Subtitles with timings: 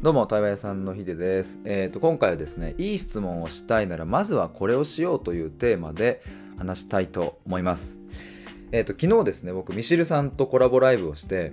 [0.00, 1.58] どうも、対話屋さんのヒデです。
[1.64, 6.22] えっ、ー、と、今回はですね、いい質問をしたいなら、まずはこれをしようというテーマで
[6.56, 7.98] 話したいと思います。
[8.70, 11.52] えっ、ー、と、昨日ですね、僕、ミシルさんとコラボライブをして、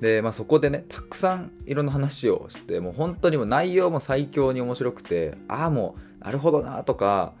[0.00, 7.32] で、まあ、そこでね、たくさんいろんな話をして、もう本当にも内容も最強に面白くて、ああ、もう、なるほどなとか、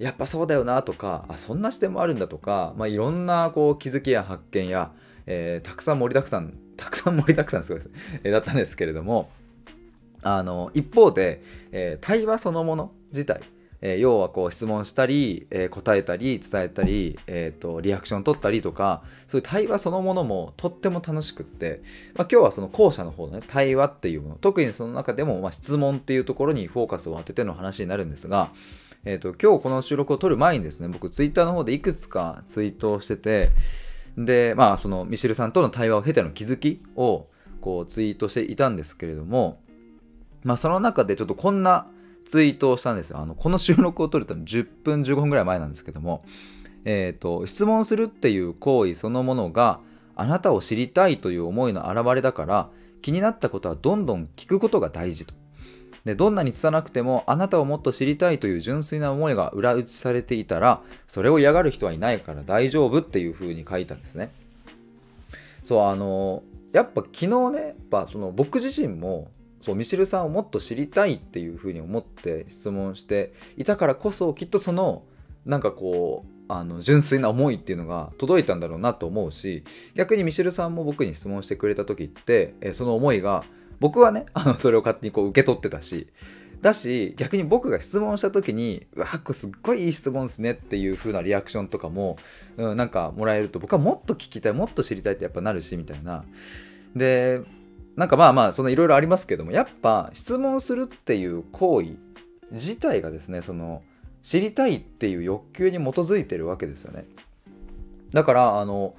[0.00, 4.90] やっぱそうだよなとか、あ、そんな視点もあるんだとか、まあ、いろんなこう気づきや発見や、
[5.26, 7.90] えー、たくさん盛りだくさん、たくさん盛りだくさんすごいです、
[8.24, 9.30] え、だったんですけれども、
[10.24, 13.42] あの一方で、えー、対話そのもの自体、
[13.82, 21.82] えー、要はこう質問したり、えー、答えたり伝えたり、えーと、リアクション取ったりとかそういう対話そのものもとっても楽しくって、
[22.14, 28.50] まあ、今日はその後者の方のね対話っていうもの特にその中でも、まあ、質問っていうところにフォーカスを当てての話になるんですが、
[29.04, 33.50] えーと、今日この収録を撮る前にですね僕ツイッターの方でいくつかツイートをしてて
[34.16, 37.26] でまあそのミシルさんとの対話を経ての気づきを
[37.60, 39.60] こうツイートしていたんですけれども
[40.44, 41.86] まあ、その中でちょっとこんな
[42.28, 43.18] ツイートをしたんですよ。
[43.18, 46.24] あのこの収録を撮ると10分15分ぐらい前なんですけども、
[46.84, 49.80] えっ、ー、と、質問するっていう行為そのものが
[50.16, 52.68] あなたを知りたいという思いの表れだから
[53.02, 55.34] 気になったことはどんどん聞くことが大事と。
[56.04, 64.30] でどんなに拙くてもあなたをもっと知りたいという純粋な思いが裏打ちされていたらそれを嫌がる人はいないから大丈夫っていうふうに書いたんですね。
[65.64, 66.42] そうあの
[66.72, 69.28] やっぱ昨日ねやっぱその僕自身も
[69.64, 75.04] そうミシルさんをもっと知りたいっていうふうに思って質問していたからこそきっとその
[75.46, 83.44] なんかこうあの純粋な思いっていうのが届いたんだろうなと思うし逆にミシルさんも僕に質問してくれた時ってえその思いが
[83.80, 86.08] 僕はね あのそれを勝手にこう受け取ってたし
[86.60, 92.18] だし逆に僕が質問した時に「うわこれすっごいいい質問ですね」っていう風なリアクションとかも、
[92.58, 96.24] うん、なんかもらえると僕はもっと聞きたいもっと知りたいってやっぱなるしみたいな。
[96.94, 97.40] で
[97.96, 101.96] なんかまあまあそのいろいろありますけどもやっぱ質問するっていう行為
[102.50, 103.82] 自体がですねその
[104.22, 107.04] 知りたいっていう欲求に基づいてるわけですよね。
[108.12, 108.94] だからあの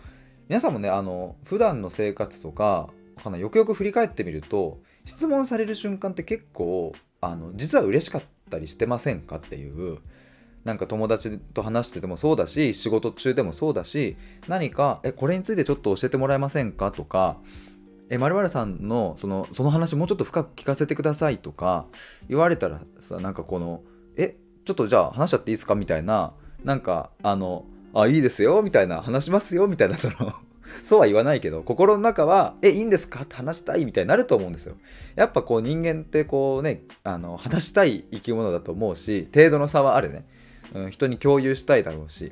[0.49, 2.89] 皆さんもねあの普段の生活とか
[3.23, 9.99] かなよくよく振り返ってみると質問される瞬間って結構あの実は嬉しかったりしてませんかっていう
[10.63, 14.17] なんか友達と話しててもそうだし仕事中でもそうだし
[14.47, 17.37] 何かえこれについてちょっと教えてもらえませんかとか
[18.09, 21.85] え〇〇さんのそのその話もうちょっと深く聞かせてくださいとか
[22.29, 23.81] 言われたらさなんかこの
[24.15, 24.35] え
[24.65, 26.33] ちょっとじゃあ話しちゃっていいですかみたいな
[26.63, 30.33] なんかあのあいいですよみたいな話しますよみたいなその
[30.83, 34.75] そうは言わないけど心の中はえいいんですかって話したいみたいになると思うんですよ。
[35.15, 40.25] やっぱこう人間ってこうねあの話したい生き物だと思うし程度の差はあるね、
[40.73, 42.31] うん、人に共有したいだろうし。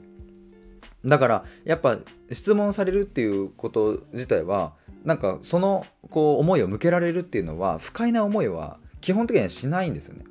[1.05, 1.97] だからやっぱ
[2.31, 10.23] 質問されるっていうこと自体はなんかそのこう思いを向けられるっていうのは不快な思いは基本的にはしないんですよね。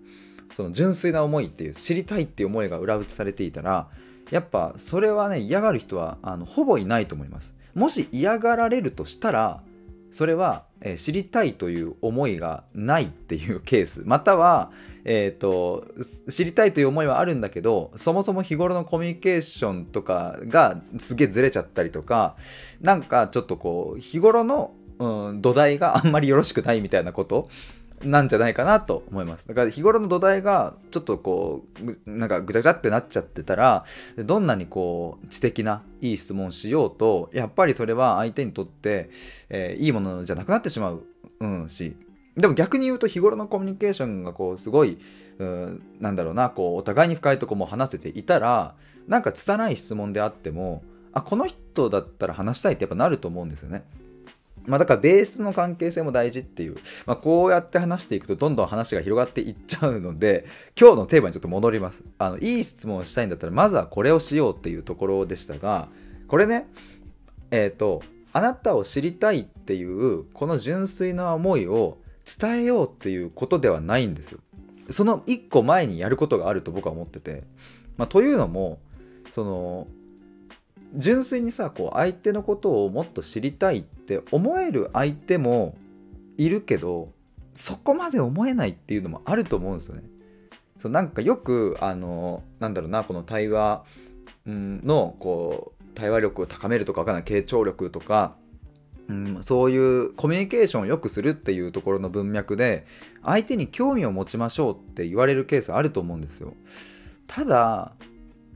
[0.54, 3.88] その純粋な思いっていう知りたいっていう思いが裏打ちされていたら
[4.30, 7.52] やっぱそれはね嫌がる人はあのほぼいないと思います。
[7.74, 9.62] もし嫌がられるとしたら
[10.12, 14.02] それは、えー、知りたいという思いがないっていうケース。
[14.04, 14.70] または、
[15.04, 15.86] えーと、
[16.28, 22.36] 知りたいという思いはあるんだけどそもそも日頃のコミュニケーションとかがすげえずれちゃったりとか
[22.80, 27.48] なんかちょっとこう日頃の、うん、土台があんまりよろしくないみたいなこと
[28.04, 29.46] なんじゃないかなと思います。
[29.46, 31.64] だから日頃の土台がちょっとこ
[32.06, 33.84] う、なんかぐちゃぐちゃってなっちゃってたら、
[34.18, 39.10] どんなにこう知的ないい質問しようと、やっぱりそれは相手にとって、
[39.48, 41.02] えー、いいものじゃなくなってしまう、
[41.40, 41.96] うん、し、
[42.36, 44.98] でも逆に言うと日頃のコミュニケーションがこうすごい、
[45.38, 48.74] うん、なんだろうな、こうお互いに深いとこも話せていたら、
[49.08, 53.84] なんか拙い質問であっても、あ、この人だったら話したいってやっぱなると思うんですよね。
[54.66, 60.46] まあ、だからベースの関係性も大事っていう、まあ、こうやって話していくとどんどん話が広がっていっちゃうので
[60.78, 62.02] 今日のテーマにちょっと戻ります。
[62.18, 65.88] あのいい質問をしたいんだったらまずはこれをしようっていうところでしたが
[66.28, 66.68] これね
[67.50, 74.38] えっ、ー、とあなたを知りたいっていうこの純粋な思いを伝えようっていうことではないんですよ。
[74.90, 77.44] その一個前にやることがあると僕は思ってて、
[77.96, 78.80] まあ、というのも
[79.30, 79.86] その
[80.94, 85.76] 純粋にさこう相手のことをもっと知りたいって思える相手も
[86.36, 87.12] いるけど
[87.54, 90.02] そこまで思えないっていうのもあると思うんですよね。
[90.80, 93.84] そうなんかよくあのなんだろうなこの対話
[94.46, 98.34] のこう対話力を高めるとかわかんない傾聴力とか、
[99.08, 102.86] うん、そういうコミュニケーションを良くするっていうところの文脈で
[103.22, 106.54] 相手に興味を持ちましょうって言われるケースあると思うんですよ。
[107.26, 107.92] ただ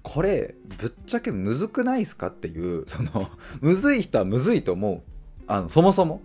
[0.08, 3.29] これぶっちゃけむずくないですかっていうその
[3.61, 5.03] むずい人はむずいと思う。
[5.49, 6.23] あのそもそも。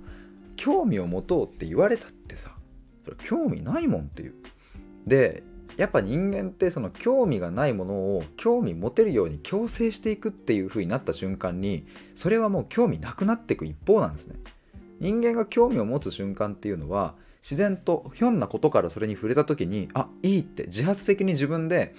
[0.56, 2.56] 興味を持とうって言われたってさ
[3.04, 4.36] それ興味ないもんっていう。
[5.08, 5.42] で
[5.78, 14.36] やっぱ人間ってその興味がないものを興味持てるように強制していくっていう風になった瞬間にそれはもう興味なくなっていく一方なんですね。
[15.00, 21.96] 人間が興味を持つ瞬間っていうのは自然とひょんなことからそれに触れた時にあいいって自発的に自分で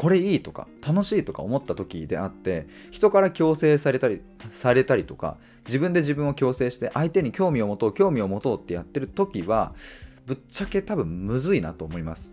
[0.00, 5.36] これいいとか楽しいとか思った時であって人から強制されたりされたりとか
[5.66, 9.74] 自分で自分を強制して相手に興味を持とう興味を持とうってやってる時は
[10.24, 12.32] ぶっちゃけ多分むずいなと思います。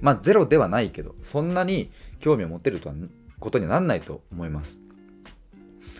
[0.00, 1.90] まあゼロではないけどそんなに
[2.20, 2.94] 興味を持てるとは
[3.40, 4.78] ことにはなんないと思います。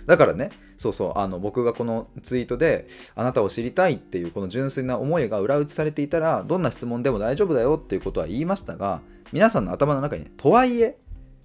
[0.07, 9.01] だからねそうそうあの僕がこのツイートであなたを知りたいっていうこの純粋な思いが裏打ちされていたらどんな質問でも大丈夫だよっていうことは言いましたが
[9.33, 10.97] 皆さんの頭の中に、ね、とはいえ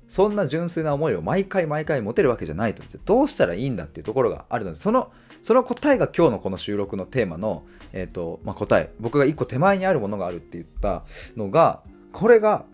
[0.07, 5.11] そんな純粋な思いを毎回毎回持てるわけじゃないとどうしたらいいんだっていうところがあるのでその
[5.41, 11.03] その答えが今日のこの収録のテーマの、えーとまあ、答え僕が一個手前にあるものがあるって言った
[11.35, 11.81] のが
[12.13, 12.65] これが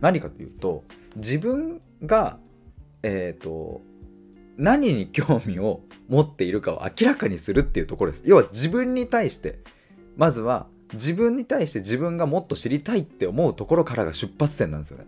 [0.00, 0.84] 何かというと
[1.16, 2.38] 自分が
[3.02, 3.82] えっ、ー、と
[4.56, 8.22] 何に興味を持っているかを明らかにするっていうところです。
[8.26, 9.60] 要は自分に対して
[10.16, 15.06] まずは自分に対して自分がもっと知りたいって思うところからが出発点なんですよね。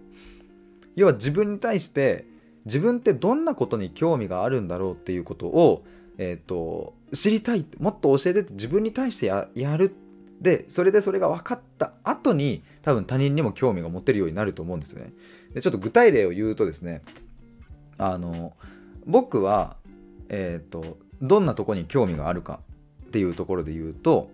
[0.94, 2.26] 要は自分に対して
[2.64, 5.84] 自分ってどんなことに興味があるんだろうっていうことを、
[6.18, 9.94] えーと、知りたいもっと教えてって自分に対してやる。
[10.40, 15.12] でそれでそれが分かった後に多分他人にも興味が持てるようになると思うんですよね。
[15.54, 17.02] でちょっと具体例を言うとですね
[17.96, 18.52] あの
[19.06, 19.76] 僕は
[20.28, 22.60] えっ、ー、とどんなとこに興味があるか
[23.06, 24.30] っていうところで言うと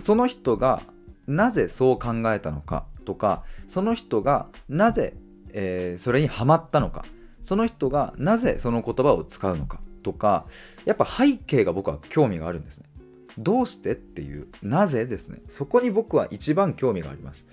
[0.00, 0.82] その人が
[1.26, 5.14] なぜそう考えたのかとかその人がなぜ
[5.52, 7.04] えー、それにはまったのか
[7.42, 10.46] その人がなぜその言葉を使うのかとか
[10.84, 12.84] やっぱ背景が僕は興味があるんですね。
[13.38, 15.40] どうしてっていうなぜですね。
[15.48, 17.46] そこに僕は一番興味があります。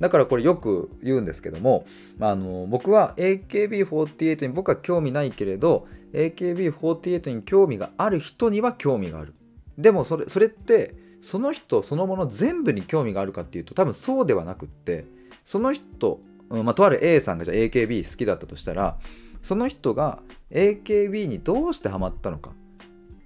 [0.00, 1.84] だからこれよく言うんですけども
[2.20, 9.34] あの僕は AKB48 に僕は興味ないけれど AKB48 に興味がある人には興味がある。
[9.78, 15.04] でもそれそれってその人そのもの全部に興味があるかっていうと多分そうではなくって
[15.44, 16.20] その人
[16.50, 18.98] うんまあ、とある A さんがじゃあ AKB 好きだったとしたら
[19.40, 20.20] その人が
[20.50, 22.50] AKB にどうしてハマったのか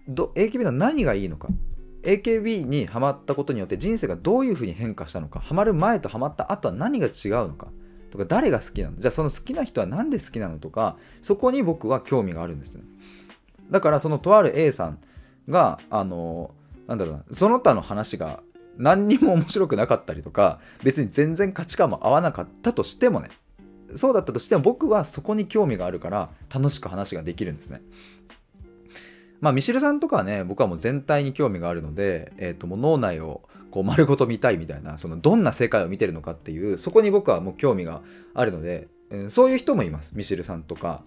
[0.08, 1.48] AKB の何がいいのか
[2.04, 7.12] AKB にハマったことによって人生がどういうふうに変化したのかハマる前とハマった後は何が違う
[7.48, 7.68] のか
[8.10, 12.84] とか誰が好きなのじゃあその好きな人は何で好きなのとかそこに僕は興味があるんですね。
[13.70, 14.98] だからそのとある A さん
[15.48, 16.54] があの
[16.86, 18.40] なんだろうなその他の話が
[18.76, 23.30] 何にも面白くなかったりとか別に全然価値観も合わなかったとしてもね
[23.96, 27.80] そうだったとしても僕はそこに興味があるから楽しく話ができるんですね。
[29.44, 38.00] まあミシルさんとかはね僕はもう全体に興味があるので、えー、ともう脳内をこう丸ごと見たいみたいなそのどんな世界を見てるのかっていうそこに僕はもう興味が
[38.32, 41.02] あるので、えー、そういう人もいますミシルさんとか。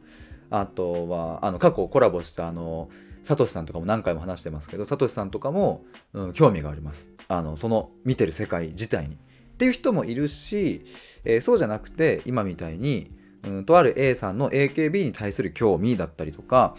[0.50, 2.90] あとはあの過去コラボしたあの
[3.24, 7.10] サトシさんとかも何回も話してますけどサトシさんとかも、うん、興味があります。
[7.28, 9.16] あのその見てる世界自体に。
[9.16, 9.18] っ
[9.58, 10.86] ていう人もいるし、
[11.26, 13.12] えー、そうじゃなくて今みたいに、
[13.44, 16.76] うん、とある A さんの AKB に対する興味だったりとか、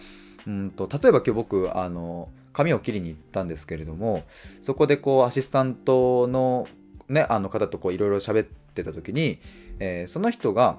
[0.49, 4.25] うんと、例えば今日僕あの髪を切りに行ったんですけれども
[4.63, 6.67] そこでこうアシスタントの,、
[7.09, 9.39] ね、あの方といろいろ喋ってた時に、
[9.79, 10.79] えー、その人が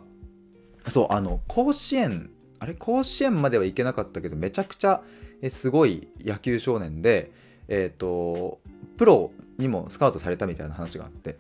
[0.90, 5.02] そうあの甲子園あれ甲子園までは行けなかったけどめちゃくちゃ
[5.50, 7.32] すごい野球少年で、
[7.68, 8.60] え、ー、と
[8.98, 11.38] プロにもスカウトされたみたいな話があって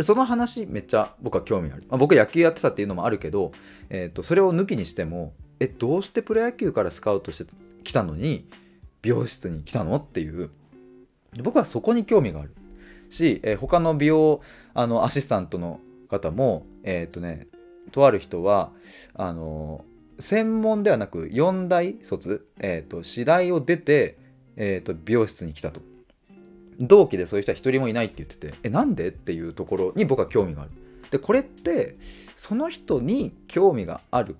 [0.00, 3.52] その話めっちゃ僕は興味ある、まあ、僕野球やってたっていうのもあるけど、
[3.90, 7.50] えー、とそれを抜きにしてもえどうしてプロ野球からスカウトして
[7.84, 8.48] きたのに
[9.02, 9.96] 美容室に来たの？
[9.96, 10.50] っていう。
[11.42, 12.54] 僕はそこに興味がある。
[13.10, 14.40] し、え、他の美容
[14.74, 17.46] あのアシスタントの方もえっ、とね
[17.92, 18.72] とある人は
[19.14, 19.84] あの
[20.18, 24.18] 専門ではなく4大卒、えーと、私大を出て、
[24.56, 25.80] えーと、美容室に来たと。
[26.78, 29.08] 同期でそういう人は一人もいないって言っててえなんで？
[29.08, 30.70] っていうところに僕は興味がある。
[31.10, 31.96] でこれって
[32.34, 34.36] その人に興味がある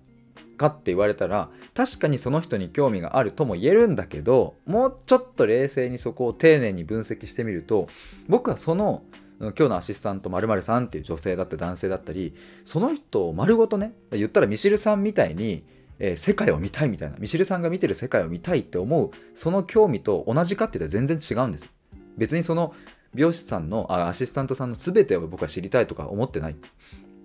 [0.56, 7.88] かって言われたら確かにその人に興味があるとも言えるんだけどもうちょっと冷静にそこを丁寧に分析してみると
[8.28, 9.02] 僕はその
[9.38, 12.34] 今日のアシスタント〇〇さんっていう女性だった男性だったり
[12.64, 15.64] その人を丸ごとね言ったらミシルさんみたいに、
[15.98, 21.68] えー、世界を見たいみたいなミシルさんが見てる世界を見たいって思うその興味と同じかって言ったら全然違うんです
[22.16, 22.74] 別にその
[23.16, 26.56] 美容師さんのあアシスタントさんの全てを僕は知りたいとか思ってない。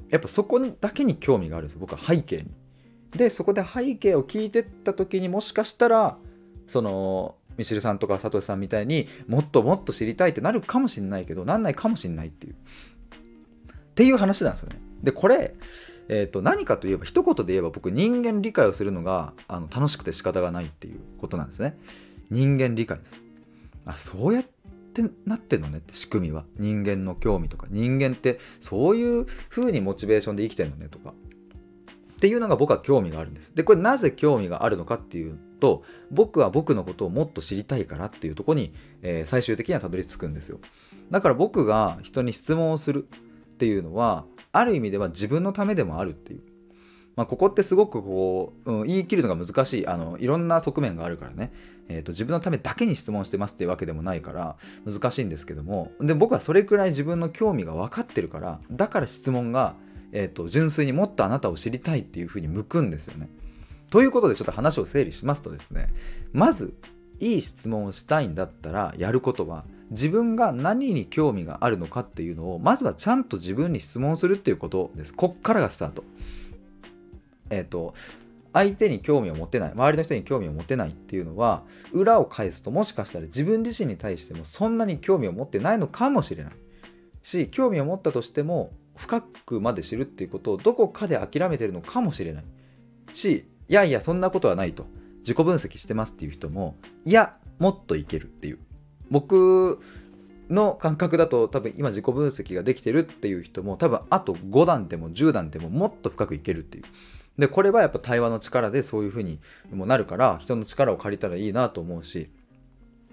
[0.10, 2.52] やっぱそこだけに興味があるんです僕は背景に。
[3.16, 6.18] でそこで背景を聞いてった時にもしかしたら
[6.68, 12.54] そのミシルさんとかサトシさんみたいにもっともっと知りたいってなるかもしれないけどなんないかもしれないっていう。
[12.54, 14.80] っていう話なんですよね。
[15.04, 15.54] でこれ
[16.14, 21.78] えー、と何かといえば一言で言えば僕人間理解をするのがあの楽しくて仕方がないっていうことなんですね。
[22.30, 23.22] 人間理解です。
[23.86, 24.44] あそうやっ
[24.94, 26.44] てなってんのねって仕組みは。
[26.58, 27.68] 人間の興味とか。
[27.70, 31.14] 人間ってそういう風にモチベーションで生きてんのねとか。
[32.22, 33.52] っていうのが僕は興味があるんです。
[33.56, 40.60] でこれなぜ興味があるのかっていうと僕は僕のことをもっと知りたいからっていうとこに、えー、最終的にはたどり着くんですよ。
[41.10, 43.08] だから僕が人に質問をする
[43.54, 46.42] っていうのはある意味では自分のためでもあるっていう。
[47.16, 49.88] まあ、ここってすごくこう、うん、言い切るのが難しい。
[49.88, 51.52] あのいろんな側面があるからね、
[51.90, 55.92] えーと、自分のためだけに質問してますっていうわけでもないから難しいんですけども。
[56.00, 59.76] で僕はそれくらい自分の興味が分かってるからだから質問が、
[60.12, 63.30] えーと、純粋にもっとあなたを知りたいっていうふうに向くんですよね。
[63.92, 65.90] ということでちょっと話を整理しますとですね
[66.32, 66.74] まず
[67.20, 75.14] いい質問をしたいんだったらやることは自分が何に興味があるのかっていうのをまずはちゃんと自分に質問するっていうことです。
[75.14, 76.04] こっからがスタート。
[77.50, 77.94] えっ、ー、と
[78.54, 81.64] 相手に興味を持てない周りの人に興味を持てないっていうのは
[81.94, 86.54] 裏を返すともしかしたら自分自身に対してもそんなに興味を持ってないのかもしれない。
[87.24, 88.72] し興味を持ったとしても
[89.02, 92.44] 深くまで知るっていうことをどこかで諦めてるのかもしれない。
[93.14, 94.86] しいやいやそんなことはないと。
[95.22, 98.60] 自己分析してますっていう人もいやもっといけるっていう。
[99.10, 99.80] 僕
[100.50, 106.84] の感覚だと多分今自己分析ができてるっていう人も多分あと5段でも10段でももっと深くいけるっていう。
[107.40, 109.40] でこれはやっぱ対話の力でそういう風に
[109.72, 112.30] もなるから人の力を借りたらいいなと思うし。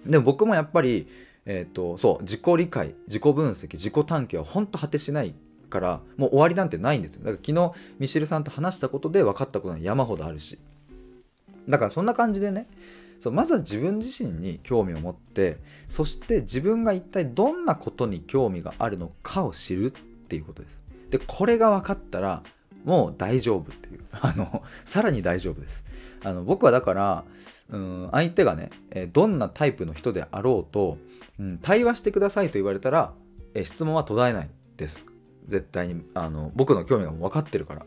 [0.04, 1.09] でも僕もやっぱり、
[1.47, 5.35] えーと、そう自己理解自己分析自己探求は本当果てしない
[5.68, 7.20] からもう終わりなんてないんですよ。
[7.25, 10.58] だから昨日ミシルさんと話したことで分かったことは山ほどあるし。
[11.68, 12.66] だからそんな感じでね
[13.20, 15.58] そうまずは自分自身に興味を持って
[15.88, 20.82] そして自分が一体どんなことに興味があるのかを知るっていうことです。
[21.10, 22.42] でこれが分かったら
[22.84, 24.00] もう大丈夫っていう。
[24.12, 25.84] あのさらに大丈夫です。
[26.25, 27.25] あの僕はだから
[27.70, 28.70] うん相手がね
[29.12, 30.98] どんなタイプの人であろうと、
[31.38, 33.12] うん、対話してくださいと言われたら
[33.62, 35.04] 質問は途絶えないです。
[35.48, 37.86] 絶対にあの僕の興味が分かってるから。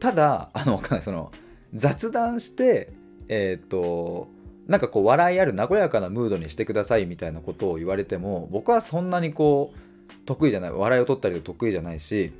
[0.00, 1.02] ただあの分かんない。
[1.02, 1.32] その
[1.74, 2.92] 雑談して
[3.28, 4.28] えっ、ー、と
[4.66, 10.70] なんかこう笑いある和やかなムードにしてくださいみたいなことを言われても僕はそんなにこう得意じゃない。
[10.70, 12.32] 笑いを取ったり得意じゃないし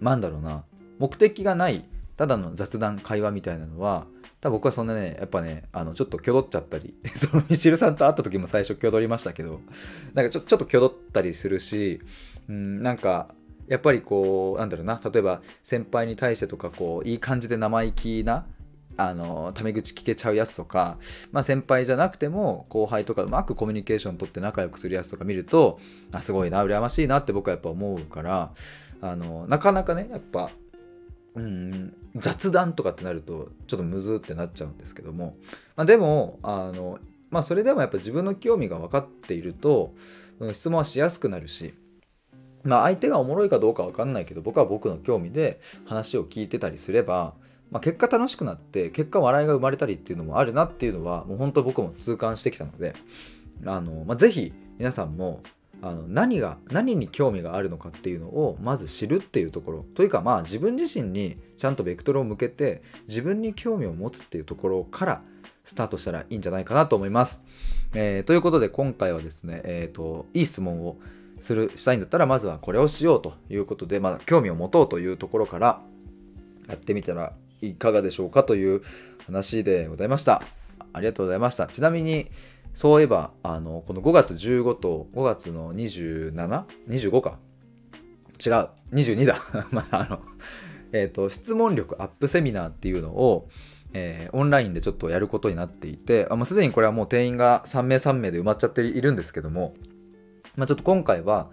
[0.00, 0.64] なんだろうな。
[0.98, 1.84] 目的がない
[2.16, 4.06] ただの雑談会話みたいなのは
[4.42, 9.60] 多分僕はそんなねやっぱねあのちょっと挙動っちゃったり そのミチルさんと会った時も最初挙動りましたけど
[10.12, 12.00] なんかちょちょっと挙動ったりするし
[12.48, 13.34] うんなんか
[13.70, 18.44] やっぱりこうなんだろうな例えば先輩に対してとかこういい感じで生意気な
[18.96, 20.98] あのタメ口聞けちゃうやつとか、
[21.32, 25.78] まあ、先輩じゃなくても後輩とかうまくコミュニケーション取って仲良くするやつとか見ると
[26.12, 28.50] あすごいな羨ましいなって僕はやっぱ思うから
[29.00, 30.50] あのなかなかねやっぱ
[31.36, 35.36] うん雑談とかってなるとちょっとむずってなっちゃうんですけども、
[35.76, 36.98] まあ、でもあの、
[37.30, 39.94] まあ、それでもやっぱ自分の興味が分かっていると、
[40.40, 41.72] うん、質問はしやすくなるし
[42.64, 47.34] まあ相手がおもろいかどうか分かんないけど僕は僕の興味で話を聞いてたりすれば
[47.70, 52.94] まあ、結果楽しくなって結果笑いが生まれたりっていうのもあるなっていうのはもう本当僕も痛感してきたので
[53.64, 55.40] あの、まあ、ぜひ皆さんも
[55.82, 65.22] あの何が何に興味があるのかっていうのをまず知るっていうところというかまあ自分自身にちゃんとベクトルを向けて自分に興味を持つっていうところから
[65.64, 67.44] スタートしたらいいんじゃないかなと思います。
[67.94, 70.96] えー、ということで今回はですね、えーと、いい質問を
[71.40, 75.80] するしたいんだったらまずはこれをしようということで、まあ、興味を持とうというところから
[76.68, 77.32] やってみたら
[77.62, 78.82] いかがでしょうかという
[79.26, 80.42] 話でございました。
[80.92, 81.66] ありがとうございました。
[81.66, 82.30] ちなみに、
[82.74, 87.38] そういえば、あの、この5月15と5月の 27?25 か。
[88.44, 88.68] 違う。
[88.92, 89.42] 22だ。
[89.70, 90.20] まあ、あの、
[90.92, 93.48] えっ、ー、と、質問力アップセミナーっていうのを、
[93.92, 99.74] えー、オンラインでちょっとやることになっていて、あもうすでにこれはもう定員が3名3名で埋まっちゃっているんですけども、
[100.56, 101.48] まあ、ちょっと今回は、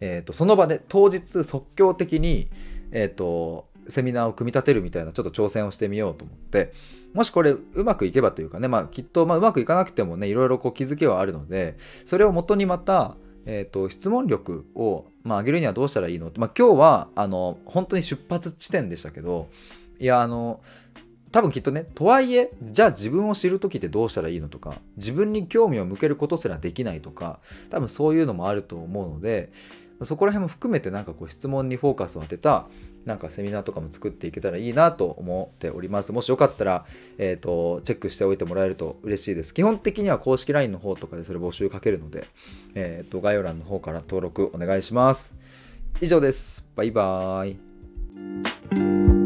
[0.00, 2.48] えーと、その場で当日即興的に、
[2.90, 6.72] えーとセミナーを組み立てるみたいなちょっと挑戦をしてみようと思って
[7.14, 19.48] もしこれうまくいけばというかね、まあ、きっとまあうまくいかなくてもねいろいろこう気づきはあるのでそれをもとにまた、えーと、質問力を、まあ、上げるにはどうしたらいいのって、まあ、今日はあの本当に出発地点でしたけど
[19.98, 20.60] いやあの
[21.32, 29.50] 多分きっとねとはいえじゃあ自分を知る時ってどうしたらいいのとか自分に興味を向けることすらできないとか多分そういうのもあると思うので
[30.04, 32.66] そこら辺も含めてなんかこう質問にフォーカスを当てた
[33.04, 36.12] なんかセミナーとかも作っていけたらいいなと思っております。
[36.12, 36.86] もしよかったら、
[37.18, 39.52] えーと、チェックしておいてもらえると嬉しいです。
[39.52, 42.28] 基本的には公式 LINE の方とかでそれ募集かけるので、
[42.74, 45.34] えーと概要欄の方から登録お願いします。
[46.00, 46.64] 以上です。
[46.76, 47.56] バイバー
[49.18, 49.21] イ。